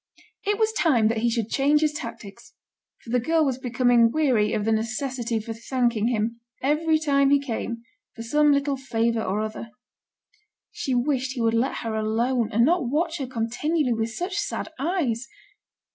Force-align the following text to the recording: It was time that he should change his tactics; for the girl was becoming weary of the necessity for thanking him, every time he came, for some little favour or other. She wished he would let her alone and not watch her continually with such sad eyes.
It 0.47 0.57
was 0.57 0.71
time 0.73 1.09
that 1.09 1.19
he 1.19 1.29
should 1.29 1.51
change 1.51 1.81
his 1.81 1.93
tactics; 1.93 2.53
for 3.03 3.11
the 3.11 3.19
girl 3.19 3.45
was 3.45 3.59
becoming 3.59 4.09
weary 4.11 4.51
of 4.51 4.65
the 4.65 4.71
necessity 4.71 5.39
for 5.39 5.53
thanking 5.53 6.07
him, 6.07 6.41
every 6.63 6.97
time 6.97 7.29
he 7.29 7.39
came, 7.39 7.83
for 8.15 8.23
some 8.23 8.51
little 8.51 8.77
favour 8.77 9.21
or 9.21 9.41
other. 9.41 9.69
She 10.71 10.95
wished 10.95 11.33
he 11.33 11.41
would 11.41 11.53
let 11.53 11.81
her 11.85 11.93
alone 11.93 12.49
and 12.51 12.65
not 12.65 12.89
watch 12.89 13.19
her 13.19 13.27
continually 13.27 13.93
with 13.93 14.09
such 14.09 14.37
sad 14.39 14.69
eyes. 14.79 15.27